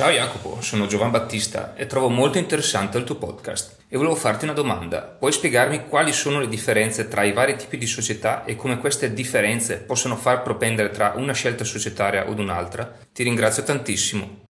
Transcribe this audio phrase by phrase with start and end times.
[0.00, 4.44] Ciao Jacopo, sono Giovan Battista e trovo molto interessante il tuo podcast e volevo farti
[4.44, 5.02] una domanda.
[5.02, 9.12] Puoi spiegarmi quali sono le differenze tra i vari tipi di società e come queste
[9.12, 12.90] differenze possono far propendere tra una scelta societaria od un'altra?
[13.12, 14.48] Ti ringrazio tantissimo.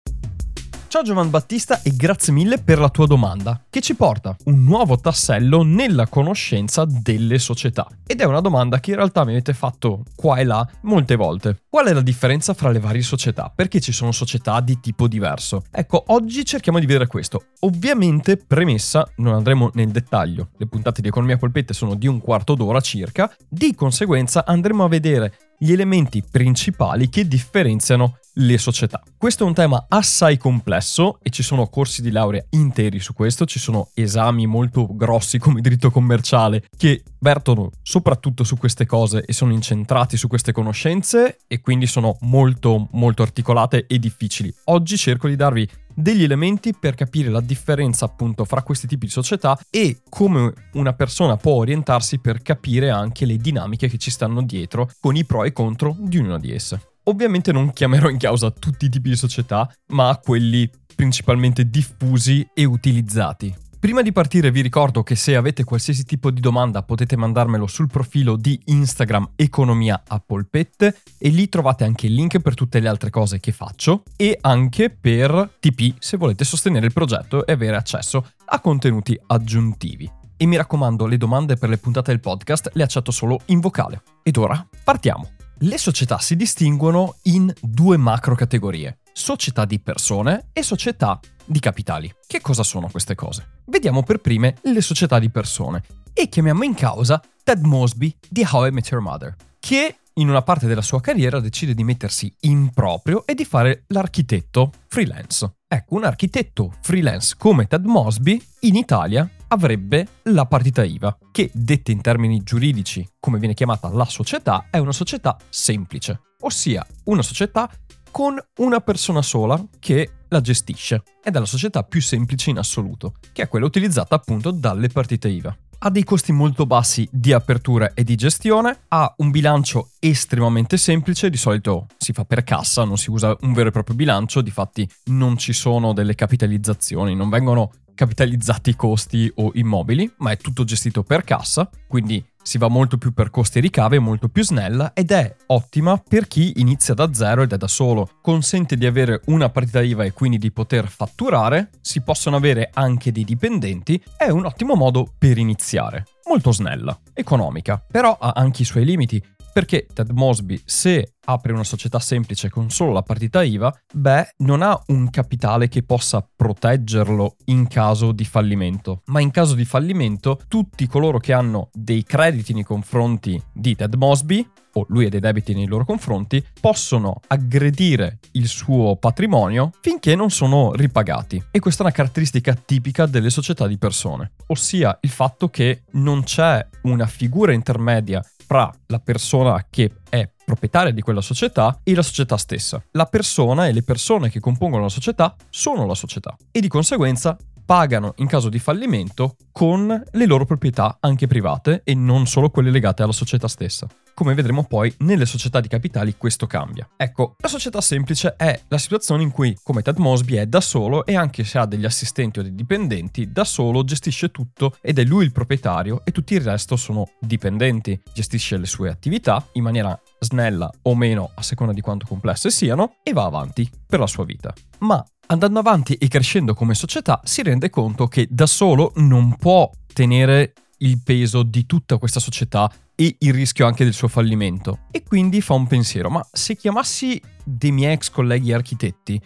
[0.99, 4.99] Ciao Giovan Battista e grazie mille per la tua domanda, che ci porta un nuovo
[4.99, 7.87] tassello nella conoscenza delle società.
[8.05, 11.63] Ed è una domanda che in realtà mi avete fatto qua e là molte volte.
[11.71, 13.53] Qual è la differenza fra le varie società?
[13.55, 15.63] Perché ci sono società di tipo diverso?
[15.71, 17.45] Ecco, oggi cerchiamo di vedere questo.
[17.61, 20.49] Ovviamente, premessa, non andremo nel dettaglio.
[20.57, 23.33] Le puntate di Economia Polpette sono di un quarto d'ora circa.
[23.49, 29.03] Di conseguenza andremo a vedere gli elementi principali che differenziano le società.
[29.17, 33.47] Questo è un tema assai complesso e ci sono corsi di laurea interi su questo,
[33.47, 39.33] ci sono esami molto grossi come diritto commerciale che vertono soprattutto su queste cose e
[39.33, 44.55] sono incentrati su queste conoscenze e quindi sono molto molto articolate e difficili.
[44.65, 49.13] Oggi cerco di darvi degli elementi per capire la differenza appunto fra questi tipi di
[49.13, 54.43] società e come una persona può orientarsi per capire anche le dinamiche che ci stanno
[54.43, 56.98] dietro con i pro e contro di ognuna di esse.
[57.09, 62.65] Ovviamente non chiamerò in causa tutti i tipi di società, ma quelli principalmente diffusi e
[62.65, 63.55] utilizzati.
[63.81, 67.87] Prima di partire vi ricordo che se avete qualsiasi tipo di domanda potete mandarmelo sul
[67.87, 72.89] profilo di Instagram Economia a Polpette e lì trovate anche il link per tutte le
[72.89, 77.77] altre cose che faccio e anche per TP se volete sostenere il progetto e avere
[77.77, 80.11] accesso a contenuti aggiuntivi.
[80.37, 84.03] E mi raccomando, le domande per le puntate del podcast le accetto solo in vocale.
[84.23, 85.48] Ed ora partiamo.
[85.63, 92.15] Le società si distinguono in due macro categorie, società di persone e società di capitali.
[92.25, 93.63] Che cosa sono queste cose?
[93.65, 98.67] Vediamo per prime le società di persone e chiamiamo in causa Ted Mosby di How
[98.67, 99.35] I Met Your Mother,
[99.69, 103.85] che in una parte della sua carriera decide di mettersi in proprio e di fare
[103.89, 105.57] l'architetto freelance.
[105.69, 111.91] Ecco, un architetto freelance come Ted Mosby in Italia avrebbe la partita IVA, che detta
[111.91, 117.71] in termini giuridici, come viene chiamata la società, è una società semplice, ossia una società
[118.11, 123.13] con una persona sola che la gestisce ed è la società più semplice in assoluto,
[123.35, 125.55] che è quella utilizzata appunto dalle partite IVA.
[125.81, 131.31] Ha dei costi molto bassi di apertura e di gestione, ha un bilancio estremamente semplice,
[131.31, 134.89] di solito si fa per cassa, non si usa un vero e proprio bilancio, difatti
[135.05, 140.65] non ci sono delle capitalizzazioni, non vengono capitalizzati i costi o immobili, ma è tutto
[140.65, 144.43] gestito per cassa, quindi si va molto più per costi e ricavi, è molto più
[144.43, 148.09] snella ed è ottima per chi inizia da zero ed è da solo.
[148.23, 153.13] Consente di avere una partita IVA e quindi di poter fatturare, si possono avere anche
[153.13, 156.07] dei dipendenti, è un ottimo modo per iniziare.
[156.27, 159.23] Molto snella, economica, però ha anche i suoi limiti
[159.53, 164.63] perché Ted Mosby, se apre una società semplice con solo la partita IVA, beh, non
[164.63, 169.03] ha un capitale che possa proteggerlo in caso di fallimento.
[169.07, 173.95] Ma in caso di fallimento, tutti coloro che hanno dei crediti nei confronti di Ted
[173.95, 180.15] Mosby, o lui ha dei debiti nei loro confronti, possono aggredire il suo patrimonio finché
[180.15, 181.43] non sono ripagati.
[181.51, 186.23] E questa è una caratteristica tipica delle società di persone, ossia il fatto che non
[186.23, 192.01] c'è una figura intermedia fra la persona che è proprietaria di quella società e la
[192.01, 192.83] società stessa.
[192.93, 197.37] La persona e le persone che compongono la società sono la società e di conseguenza
[197.67, 202.71] pagano in caso di fallimento con le loro proprietà anche private e non solo quelle
[202.71, 203.87] legate alla società stessa.
[204.19, 206.89] Come vedremo poi, nelle società di capitali questo cambia.
[206.97, 211.07] Ecco, la società semplice è la situazione in cui, come Ted Mosby, è da solo
[211.07, 215.05] e anche se ha degli assistenti o dei dipendenti, da solo gestisce tutto ed è
[215.05, 218.03] lui il proprietario e tutti il resto sono dipendenti.
[218.13, 222.97] Gestisce le sue attività in maniera snella o meno a seconda di quanto complesse siano
[223.05, 224.53] e va avanti per la sua vita.
[224.79, 229.71] Ma andando avanti e crescendo come società si rende conto che da solo non può
[229.93, 234.81] tenere il peso di tutta questa società e il rischio anche del suo fallimento.
[234.91, 239.21] E quindi fa un pensiero, ma se chiamassi dei miei ex colleghi architetti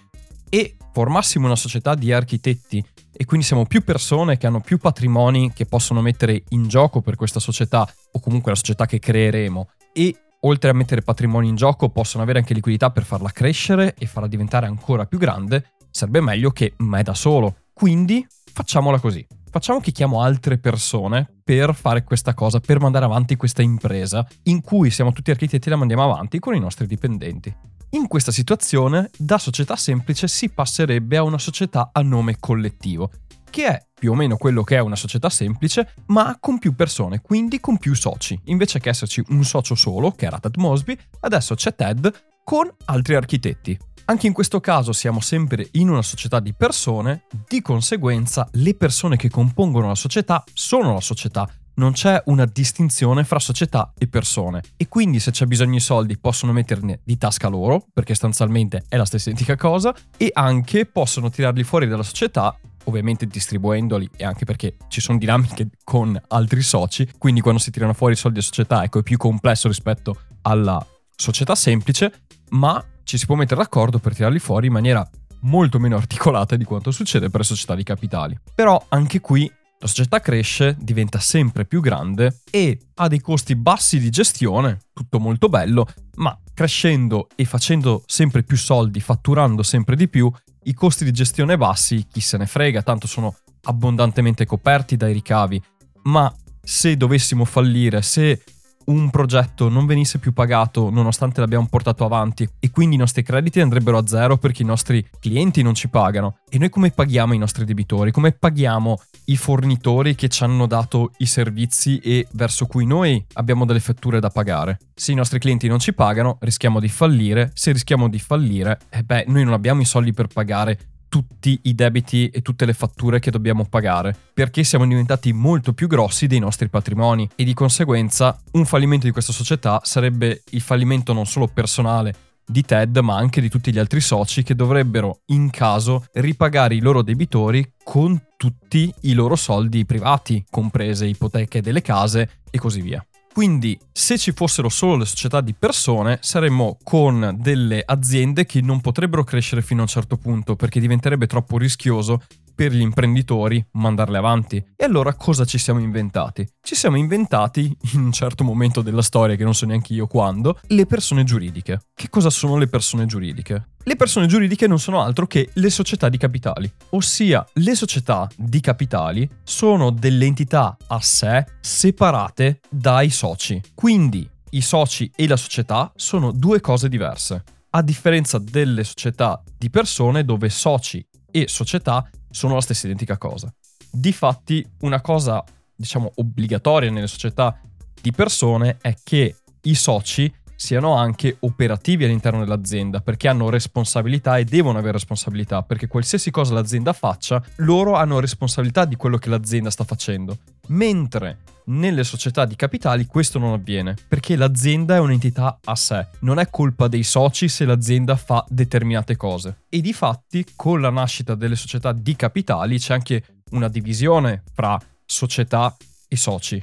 [0.48, 5.52] e formassimo una società di architetti e quindi siamo più persone che hanno più patrimoni
[5.52, 10.16] che possono mettere in gioco per questa società o comunque la società che creeremo e
[10.40, 14.28] oltre a mettere patrimoni in gioco possono avere anche liquidità per farla crescere e farla
[14.28, 17.56] diventare ancora più grande, sarebbe meglio che me da solo.
[17.72, 19.26] Quindi facciamola così.
[19.52, 24.62] Facciamo che chiamo altre persone per fare questa cosa, per mandare avanti questa impresa in
[24.62, 27.54] cui siamo tutti architetti e la mandiamo avanti con i nostri dipendenti.
[27.90, 33.10] In questa situazione, da società semplice si passerebbe a una società a nome collettivo,
[33.50, 37.20] che è più o meno quello che è una società semplice, ma con più persone,
[37.20, 38.40] quindi con più soci.
[38.44, 42.10] Invece che esserci un socio solo, che era Ted Mosby, adesso c'è Ted
[42.42, 43.78] con altri architetti.
[44.12, 49.16] Anche in questo caso siamo sempre in una società di persone, di conseguenza le persone
[49.16, 54.60] che compongono la società sono la società, non c'è una distinzione fra società e persone.
[54.76, 58.98] E quindi se c'è bisogno di soldi possono metterne di tasca loro, perché sostanzialmente è
[58.98, 62.54] la stessa identica cosa, e anche possono tirarli fuori dalla società
[62.84, 67.94] ovviamente distribuendoli e anche perché ci sono dinamiche con altri soci, quindi quando si tirano
[67.94, 70.86] fuori i soldi a società ecco è più complesso rispetto alla
[71.16, 75.08] società semplice, ma ci si può mettere d'accordo per tirarli fuori in maniera
[75.42, 78.38] molto meno articolata di quanto succede per le società di capitali.
[78.54, 79.50] Però anche qui
[79.82, 85.18] la società cresce, diventa sempre più grande e ha dei costi bassi di gestione, tutto
[85.18, 90.30] molto bello, ma crescendo e facendo sempre più soldi, fatturando sempre di più,
[90.64, 93.34] i costi di gestione bassi, chi se ne frega, tanto sono
[93.64, 95.60] abbondantemente coperti dai ricavi,
[96.04, 96.32] ma
[96.62, 98.40] se dovessimo fallire, se
[98.86, 103.60] un progetto non venisse più pagato nonostante l'abbiamo portato avanti e quindi i nostri crediti
[103.60, 106.38] andrebbero a zero perché i nostri clienti non ci pagano.
[106.48, 108.10] E noi come paghiamo i nostri debitori?
[108.10, 113.64] Come paghiamo i fornitori che ci hanno dato i servizi e verso cui noi abbiamo
[113.64, 114.78] delle fatture da pagare?
[114.94, 117.50] Se i nostri clienti non ci pagano, rischiamo di fallire.
[117.54, 120.78] Se rischiamo di fallire, eh beh, noi non abbiamo i soldi per pagare
[121.12, 125.86] tutti i debiti e tutte le fatture che dobbiamo pagare, perché siamo diventati molto più
[125.86, 131.12] grossi dei nostri patrimoni e di conseguenza un fallimento di questa società sarebbe il fallimento
[131.12, 132.14] non solo personale
[132.46, 136.80] di Ted, ma anche di tutti gli altri soci che dovrebbero, in caso, ripagare i
[136.80, 143.04] loro debitori con tutti i loro soldi privati, comprese ipoteche delle case e così via.
[143.32, 148.82] Quindi, se ci fossero solo le società di persone, saremmo con delle aziende che non
[148.82, 152.22] potrebbero crescere fino a un certo punto perché diventerebbe troppo rischioso
[152.54, 154.64] per gli imprenditori mandarle avanti.
[154.76, 156.46] E allora cosa ci siamo inventati?
[156.60, 160.58] Ci siamo inventati, in un certo momento della storia, che non so neanche io quando,
[160.68, 161.80] le persone giuridiche.
[161.94, 163.68] Che cosa sono le persone giuridiche?
[163.84, 168.60] Le persone giuridiche non sono altro che le società di capitali, ossia le società di
[168.60, 173.60] capitali sono delle entità a sé separate dai soci.
[173.74, 179.70] Quindi i soci e la società sono due cose diverse, a differenza delle società di
[179.70, 183.52] persone dove soci e società sono la stessa identica cosa.
[183.90, 185.44] Difatti, una cosa,
[185.74, 187.56] diciamo, obbligatoria nelle società
[188.00, 194.44] di persone è che i soci siano anche operativi all'interno dell'azienda, perché hanno responsabilità e
[194.44, 199.70] devono avere responsabilità, perché qualsiasi cosa l'azienda faccia, loro hanno responsabilità di quello che l'azienda
[199.70, 200.38] sta facendo.
[200.68, 206.38] Mentre nelle società di capitali questo non avviene, perché l'azienda è un'entità a sé, non
[206.38, 209.64] è colpa dei soci se l'azienda fa determinate cose.
[209.68, 214.78] E di fatti, con la nascita delle società di capitali c'è anche una divisione fra
[215.04, 215.76] società
[216.08, 216.62] e soci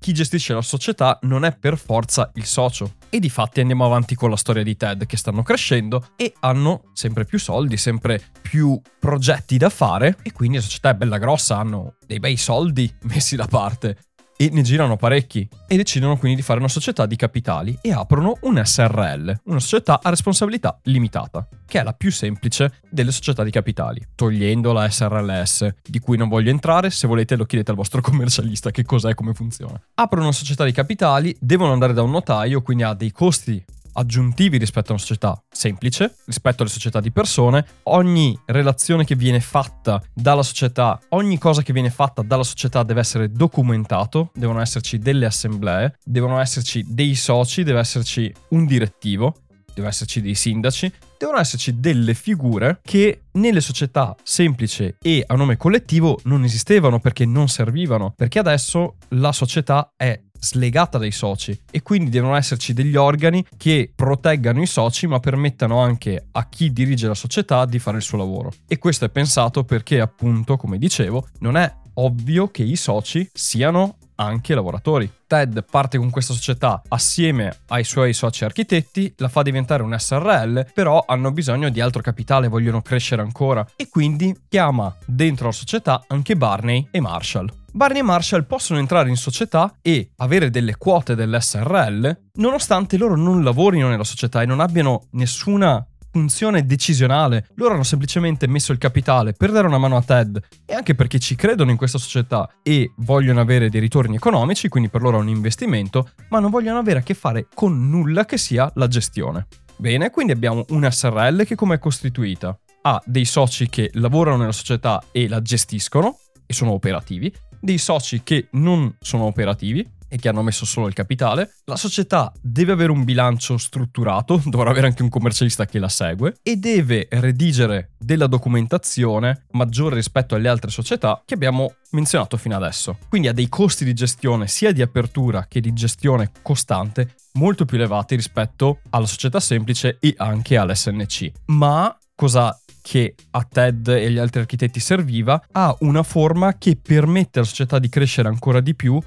[0.00, 2.94] chi gestisce la società non è per forza il socio.
[3.10, 6.84] E di fatti andiamo avanti con la storia di Ted che stanno crescendo e hanno
[6.94, 11.58] sempre più soldi, sempre più progetti da fare e quindi la società è bella grossa,
[11.58, 14.09] hanno dei bei soldi messi da parte
[14.40, 18.38] e ne girano parecchi e decidono quindi di fare una società di capitali e aprono
[18.42, 23.50] un SRL, una società a responsabilità limitata, che è la più semplice delle società di
[23.50, 28.00] capitali, togliendo la SRLS, di cui non voglio entrare, se volete lo chiedete al vostro
[28.02, 29.78] commercialista che cos'è e come funziona.
[29.96, 34.58] Aprono una società di capitali, devono andare da un notaio, quindi ha dei costi aggiuntivi
[34.58, 37.64] rispetto a una società semplice, rispetto alle società di persone.
[37.84, 43.00] Ogni relazione che viene fatta dalla società, ogni cosa che viene fatta dalla società deve
[43.00, 49.34] essere documentato, devono esserci delle assemblee, devono esserci dei soci, deve esserci un direttivo,
[49.74, 55.56] deve esserci dei sindaci, devono esserci delle figure che nelle società semplici e a nome
[55.56, 61.82] collettivo non esistevano perché non servivano, perché adesso la società è slegata dai soci e
[61.82, 67.06] quindi devono esserci degli organi che proteggano i soci ma permettano anche a chi dirige
[67.06, 68.52] la società di fare il suo lavoro.
[68.66, 73.96] E questo è pensato perché appunto, come dicevo, non è ovvio che i soci siano
[74.20, 75.10] anche lavoratori.
[75.26, 80.72] Ted parte con questa società assieme ai suoi soci architetti, la fa diventare un SRL,
[80.74, 86.04] però hanno bisogno di altro capitale, vogliono crescere ancora e quindi chiama dentro la società
[86.08, 87.50] anche Barney e Marshall.
[87.72, 93.44] Barney e Marshall possono entrare in società e avere delle quote dell'SRL nonostante loro non
[93.44, 97.48] lavorino nella società e non abbiano nessuna funzione decisionale.
[97.54, 101.18] Loro hanno semplicemente messo il capitale per dare una mano a Ted e anche perché
[101.18, 105.20] ci credono in questa società e vogliono avere dei ritorni economici, quindi per loro è
[105.20, 109.46] un investimento, ma non vogliono avere a che fare con nulla che sia la gestione.
[109.76, 112.58] Bene, quindi abbiamo una SRL che come è costituita?
[112.82, 118.22] Ha dei soci che lavorano nella società e la gestiscono e sono operativi, dei soci
[118.22, 121.54] che non sono operativi e che hanno messo solo il capitale.
[121.64, 126.36] La società deve avere un bilancio strutturato, dovrà avere anche un commercialista che la segue
[126.42, 132.98] e deve redigere della documentazione maggiore rispetto alle altre società che abbiamo menzionato fino adesso.
[133.08, 137.76] Quindi ha dei costi di gestione sia di apertura che di gestione costante molto più
[137.76, 141.30] elevati rispetto alla società semplice e anche all'SNC.
[141.46, 147.38] Ma cosa che a Ted e agli altri architetti serviva, ha una forma che permette
[147.38, 149.00] alla società di crescere ancora di più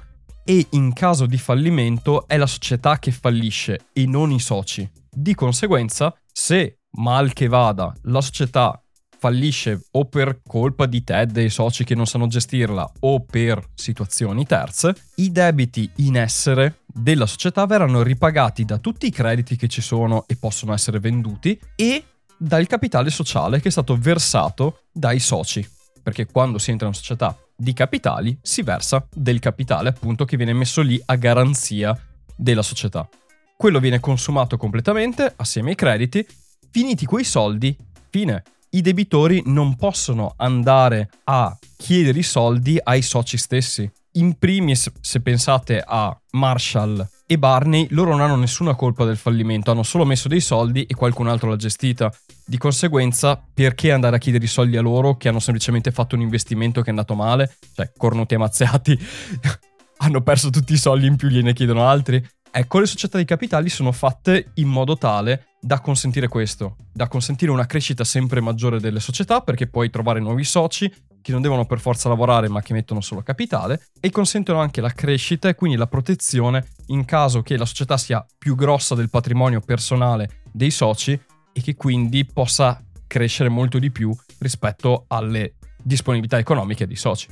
[0.44, 4.88] e in caso di fallimento è la società che fallisce e non i soci.
[5.10, 8.78] Di conseguenza, se mal che vada la società
[9.24, 13.70] fallisce o per colpa di Ted e i soci che non sanno gestirla o per
[13.74, 19.68] situazioni terze, i debiti in essere della società verranno ripagati da tutti i crediti che
[19.68, 22.04] ci sono e possono essere venduti e
[22.36, 25.66] dal capitale sociale che è stato versato dai soci.
[26.02, 30.36] Perché quando si entra in una società di capitali si versa del capitale appunto che
[30.36, 31.98] viene messo lì a garanzia
[32.36, 33.08] della società.
[33.56, 36.26] Quello viene consumato completamente assieme ai crediti,
[36.70, 37.76] finiti quei soldi,
[38.10, 38.42] fine.
[38.70, 43.88] I debitori non possono andare a chiedere i soldi ai soci stessi.
[44.12, 49.70] In primis, se pensate a Marshall e Barney, loro non hanno nessuna colpa del fallimento,
[49.70, 52.12] hanno solo messo dei soldi e qualcun altro l'ha gestita.
[52.44, 56.20] Di conseguenza, perché andare a chiedere i soldi a loro che hanno semplicemente fatto un
[56.20, 57.56] investimento che è andato male?
[57.72, 58.98] Cioè, cornuti amazziati,
[59.98, 62.22] hanno perso tutti i soldi in più, gliene chiedono altri.
[62.56, 67.50] Ecco, le società di capitali sono fatte in modo tale da consentire questo, da consentire
[67.50, 70.88] una crescita sempre maggiore delle società perché puoi trovare nuovi soci
[71.20, 74.90] che non devono per forza lavorare ma che mettono solo capitale e consentono anche la
[74.90, 79.60] crescita e quindi la protezione in caso che la società sia più grossa del patrimonio
[79.60, 81.20] personale dei soci
[81.52, 87.26] e che quindi possa crescere molto di più rispetto alle disponibilità economiche dei soci.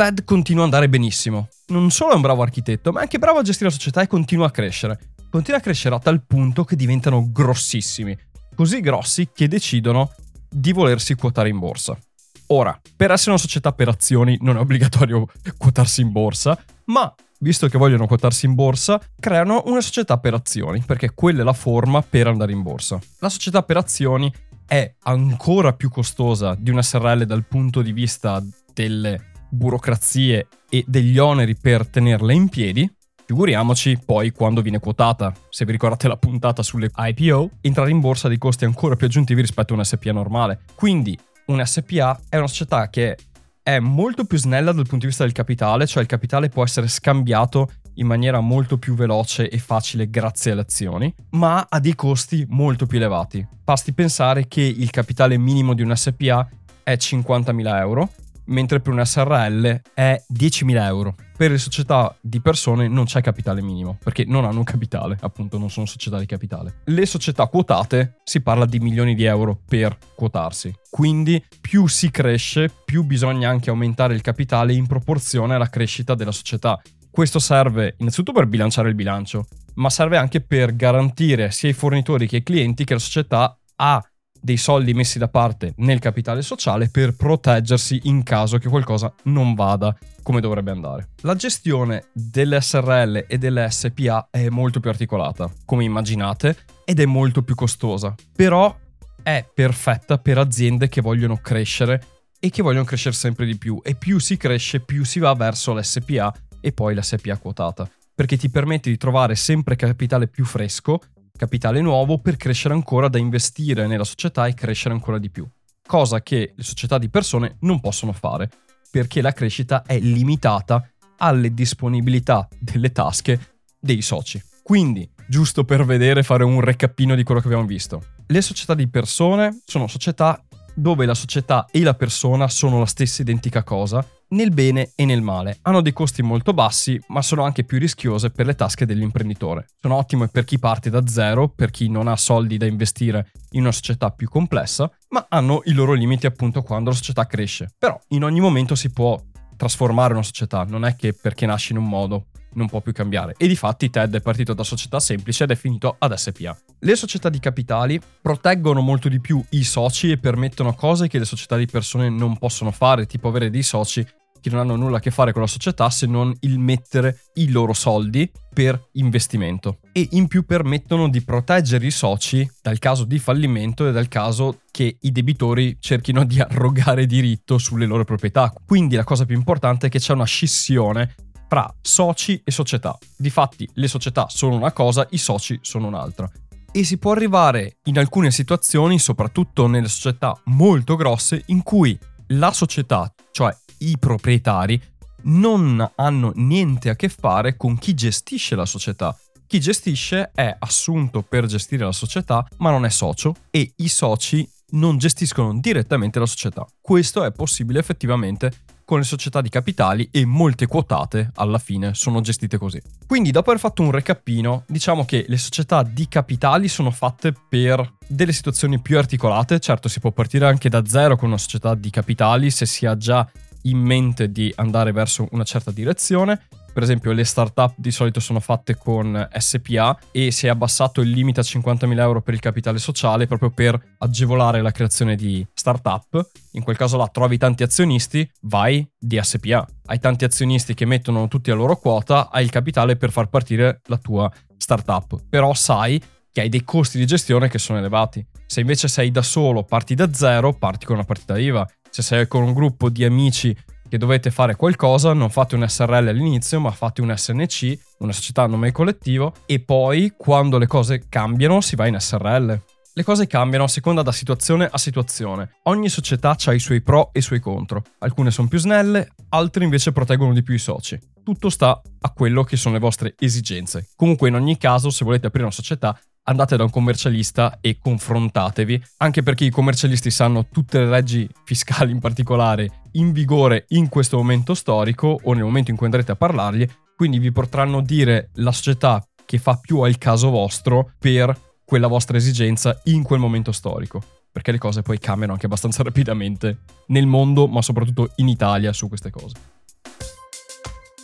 [0.00, 1.48] Ted continua ad andare benissimo.
[1.66, 4.06] Non solo è un bravo architetto, ma è anche bravo a gestire la società e
[4.06, 4.98] continua a crescere.
[5.28, 8.16] Continua a crescere a tal punto che diventano grossissimi.
[8.54, 10.10] Così grossi che decidono
[10.48, 11.98] di volersi quotare in borsa.
[12.46, 15.26] Ora, per essere una società per azioni non è obbligatorio
[15.58, 20.80] quotarsi in borsa, ma visto che vogliono quotarsi in borsa, creano una società per azioni,
[20.80, 22.98] perché quella è la forma per andare in borsa.
[23.18, 24.32] La società per azioni
[24.66, 28.42] è ancora più costosa di una SRL dal punto di vista
[28.72, 32.90] delle burocrazie e degli oneri per tenerla in piedi.
[33.26, 35.32] Figuriamoci poi quando viene quotata.
[35.50, 39.06] Se vi ricordate la puntata sulle IPO, entrare in borsa ha dei costi ancora più
[39.06, 40.62] aggiuntivi rispetto a un SPA normale.
[40.74, 41.16] Quindi
[41.46, 43.16] un SPA è una società che
[43.62, 46.88] è molto più snella dal punto di vista del capitale, cioè il capitale può essere
[46.88, 52.44] scambiato in maniera molto più veloce e facile grazie alle azioni, ma ha dei costi
[52.48, 53.46] molto più elevati.
[53.62, 56.48] Basti pensare che il capitale minimo di un SPA
[56.82, 58.10] è 50.000 euro
[58.50, 61.14] mentre per un SRL è 10.000 euro.
[61.36, 65.58] Per le società di persone non c'è capitale minimo, perché non hanno un capitale, appunto
[65.58, 66.80] non sono società di capitale.
[66.84, 72.70] Le società quotate si parla di milioni di euro per quotarsi, quindi più si cresce,
[72.84, 76.80] più bisogna anche aumentare il capitale in proporzione alla crescita della società.
[77.10, 82.28] Questo serve innanzitutto per bilanciare il bilancio, ma serve anche per garantire sia ai fornitori
[82.28, 84.09] che ai clienti che la società ha
[84.40, 89.54] dei soldi messi da parte nel capitale sociale per proteggersi in caso che qualcosa non
[89.54, 91.10] vada come dovrebbe andare.
[91.22, 97.06] La gestione delle SRL e delle SPA è molto più articolata, come immaginate, ed è
[97.06, 98.74] molto più costosa, però
[99.22, 102.02] è perfetta per aziende che vogliono crescere
[102.40, 105.74] e che vogliono crescere sempre di più e più si cresce più si va verso
[105.74, 107.88] l'SPA e poi l'SPA quotata
[108.20, 111.00] perché ti permette di trovare sempre capitale più fresco
[111.40, 115.48] capitale nuovo per crescere ancora da investire nella società e crescere ancora di più.
[115.86, 118.50] Cosa che le società di persone non possono fare,
[118.90, 124.38] perché la crescita è limitata alle disponibilità delle tasche dei soci.
[124.62, 128.02] Quindi, giusto per vedere, fare un recapino di quello che abbiamo visto.
[128.26, 130.44] Le società di persone sono società
[130.80, 135.22] dove la società e la persona sono la stessa identica cosa nel bene e nel
[135.22, 135.58] male.
[135.62, 139.66] Hanno dei costi molto bassi, ma sono anche più rischiose per le tasche dell'imprenditore.
[139.80, 143.62] Sono ottime per chi parte da zero, per chi non ha soldi da investire in
[143.62, 147.74] una società più complessa, ma hanno i loro limiti appunto quando la società cresce.
[147.78, 149.20] Però in ogni momento si può
[149.56, 153.34] trasformare una società, non è che perché nasci in un modo non può più cambiare.
[153.36, 156.56] E di fatti Ted è partito da società semplice ed è finito ad SPA.
[156.78, 161.24] Le società di capitali proteggono molto di più i soci e permettono cose che le
[161.24, 164.06] società di persone non possono fare, tipo avere dei soci
[164.40, 167.50] che non hanno nulla a che fare con la società se non il mettere i
[167.50, 173.18] loro soldi per investimento e in più permettono di proteggere i soci dal caso di
[173.18, 178.52] fallimento e dal caso che i debitori cerchino di arrogare diritto sulle loro proprietà.
[178.64, 181.14] Quindi la cosa più importante è che c'è una scissione
[181.50, 182.96] fra soci e società.
[183.16, 186.30] Difatti le società sono una cosa, i soci sono un'altra.
[186.70, 192.52] E si può arrivare in alcune situazioni, soprattutto nelle società molto grosse, in cui la
[192.52, 194.80] società, cioè i proprietari,
[195.22, 199.18] non hanno niente a che fare con chi gestisce la società.
[199.48, 204.48] Chi gestisce è assunto per gestire la società, ma non è socio e i soci
[204.72, 206.66] non gestiscono direttamente la società.
[206.80, 208.52] Questo è possibile effettivamente
[208.90, 212.82] con le società di capitali e molte quotate alla fine sono gestite così.
[213.06, 217.98] Quindi dopo aver fatto un recapino, diciamo che le società di capitali sono fatte per
[218.08, 221.88] delle situazioni più articolate, certo si può partire anche da zero con una società di
[221.88, 223.24] capitali se si ha già
[223.62, 228.40] in mente di andare verso una certa direzione, per esempio le startup di solito sono
[228.40, 232.78] fatte con SPA e si è abbassato il limite a 50.000 euro per il capitale
[232.78, 236.30] sociale proprio per agevolare la creazione di startup.
[236.52, 239.66] In quel caso là trovi tanti azionisti, vai di SPA.
[239.86, 243.80] Hai tanti azionisti che mettono tutti la loro quota, hai il capitale per far partire
[243.86, 245.22] la tua startup.
[245.28, 246.00] Però sai
[246.32, 248.24] che hai dei costi di gestione che sono elevati.
[248.46, 251.68] Se invece sei da solo, parti da zero, parti con una partita IVA.
[251.88, 253.56] Se sei con un gruppo di amici
[253.90, 258.44] che dovete fare qualcosa, non fate un SRL all'inizio, ma fate un SNC, una società
[258.44, 262.62] a nome collettivo, e poi quando le cose cambiano si va in SRL.
[262.92, 265.56] Le cose cambiano a seconda da situazione a situazione.
[265.64, 267.82] Ogni società ha i suoi pro e i suoi contro.
[267.98, 270.98] Alcune sono più snelle, altre invece proteggono di più i soci.
[271.24, 273.88] Tutto sta a quello che sono le vostre esigenze.
[273.96, 275.98] Comunque in ogni caso, se volete aprire una società,
[276.30, 281.90] andate da un commercialista e confrontatevi, anche perché i commercialisti sanno tutte le leggi fiscali
[281.90, 286.16] in particolare in vigore in questo momento storico o nel momento in cui andrete a
[286.16, 291.88] parlargli, quindi vi potranno dire la società che fa più al caso vostro per quella
[291.88, 294.02] vostra esigenza in quel momento storico.
[294.32, 298.86] Perché le cose poi cambiano anche abbastanza rapidamente nel mondo, ma soprattutto in Italia su
[298.86, 299.34] queste cose.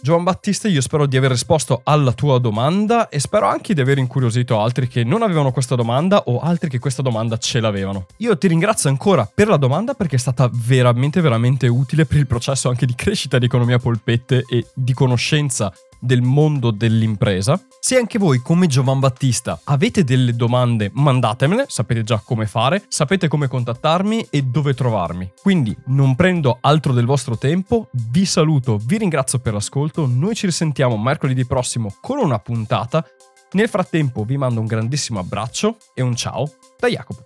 [0.07, 3.99] Giovan Battista, io spero di aver risposto alla tua domanda e spero anche di aver
[3.99, 8.07] incuriosito altri che non avevano questa domanda o altri che questa domanda ce l'avevano.
[8.19, 12.29] Io ti ringrazio ancora per la domanda perché è stata veramente veramente utile per il
[12.29, 15.73] processo anche di crescita di economia polpette e di conoscenza
[16.07, 17.61] del mondo dell'impresa.
[17.81, 23.29] Se anche voi, come Giovan Battista, avete delle domande, mandatemele, sapete già come fare, sapete
[23.29, 25.31] come contattarmi e dove trovarmi.
[25.43, 30.47] Quindi non prendo altro del vostro tempo, vi saluto, vi ringrazio per l'ascolto, noi ci
[30.47, 33.05] risentiamo mercoledì prossimo con una puntata.
[33.53, 37.25] Nel frattempo vi mando un grandissimo abbraccio e un ciao da Jacopo.